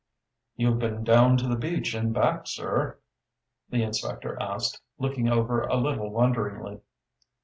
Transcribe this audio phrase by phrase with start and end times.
[0.55, 2.97] "You've been down to the beach and back, sir?"
[3.69, 6.81] the inspector asked, looking over a little wonderingly.